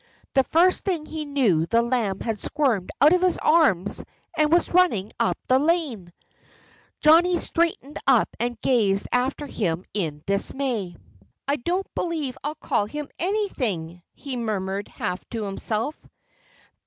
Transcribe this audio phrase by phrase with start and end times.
[0.33, 4.03] The first thing he knew the lamb had squirmed out of his arms
[4.35, 6.11] and was running up the lane.
[7.01, 10.95] Johnnie straightened up and gazed after him in dismay.
[11.47, 16.01] "I don't believe I'll call him anything," he murmured, half to himself.